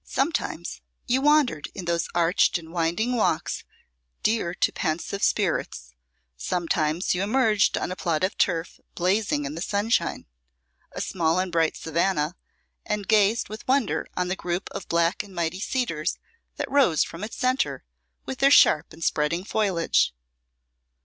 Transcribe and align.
Sometimes 0.03 0.81
you 1.05 1.21
wandered 1.21 1.69
in 1.75 1.85
those 1.85 2.09
arched 2.15 2.57
and 2.57 2.73
winding 2.73 3.15
walks 3.15 3.63
dear 4.23 4.55
to 4.55 4.71
pensive 4.71 5.21
spirits; 5.21 5.93
sometimes 6.35 7.13
you 7.13 7.21
emerged 7.21 7.77
on 7.77 7.91
a 7.91 7.95
plot 7.95 8.23
of 8.23 8.35
turf 8.35 8.79
blazing 8.95 9.45
in 9.45 9.53
the 9.53 9.61
sunshine, 9.61 10.25
a 10.91 11.01
small 11.01 11.37
and 11.37 11.51
bright 11.51 11.77
savannah, 11.77 12.35
and 12.83 13.07
gazed 13.07 13.47
with 13.47 13.67
wonder 13.67 14.07
on 14.17 14.27
the 14.27 14.35
group 14.35 14.69
of 14.71 14.87
black 14.89 15.21
and 15.21 15.35
mighty 15.35 15.59
cedars 15.59 16.17
that 16.55 16.71
rose 16.71 17.03
from 17.03 17.23
its 17.23 17.37
centre, 17.37 17.83
with 18.25 18.39
their 18.39 18.49
sharp 18.49 18.91
and 18.93 19.03
spreading 19.03 19.43
foliage. 19.43 20.15